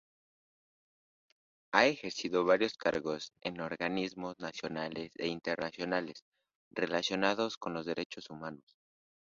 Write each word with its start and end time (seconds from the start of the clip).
Ha 1.73 1.85
ejercido 1.85 2.43
varios 2.43 2.73
cargos 2.75 3.33
en 3.41 3.61
organismos 3.61 4.39
nacionales 4.39 5.11
e 5.17 5.27
internacionales 5.27 6.23
relacionados 6.71 7.55
con 7.55 7.75
los 7.75 7.85
derechos 7.85 8.27
humanos. 8.31 8.63